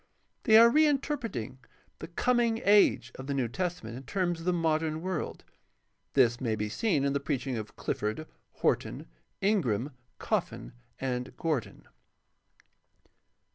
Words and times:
They 0.45 0.57
are 0.57 0.67
reinterpreting 0.71 1.57
"the 1.99 2.07
Coming 2.07 2.59
Age" 2.65 3.11
of 3.19 3.27
the 3.27 3.35
New 3.35 3.47
Testament 3.47 3.95
in 3.95 4.01
terms 4.01 4.39
of 4.39 4.45
the 4.47 4.51
modern 4.51 5.03
world. 5.03 5.43
This 6.15 6.41
may 6.41 6.55
be 6.55 6.69
seen 6.69 7.03
in 7.05 7.13
the 7.13 7.19
preach 7.19 7.45
ing 7.45 7.55
of 7.55 7.75
Clifford, 7.75 8.25
Horton, 8.53 9.05
Ingram, 9.41 9.91
Coffin, 10.17 10.73
and 10.99 11.37
Gordon. 11.37 11.87